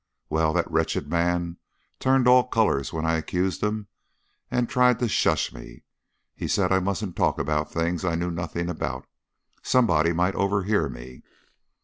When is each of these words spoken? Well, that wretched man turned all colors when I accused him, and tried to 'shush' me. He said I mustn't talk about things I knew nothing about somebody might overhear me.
Well, 0.31 0.51
that 0.53 0.71
wretched 0.71 1.07
man 1.07 1.57
turned 1.99 2.27
all 2.27 2.47
colors 2.47 2.91
when 2.91 3.05
I 3.05 3.17
accused 3.17 3.61
him, 3.61 3.85
and 4.49 4.67
tried 4.67 4.97
to 4.97 5.07
'shush' 5.07 5.53
me. 5.53 5.83
He 6.33 6.47
said 6.47 6.71
I 6.71 6.79
mustn't 6.79 7.15
talk 7.15 7.37
about 7.37 7.71
things 7.71 8.03
I 8.03 8.15
knew 8.15 8.31
nothing 8.31 8.67
about 8.67 9.05
somebody 9.61 10.11
might 10.11 10.33
overhear 10.33 10.89
me. 10.89 11.21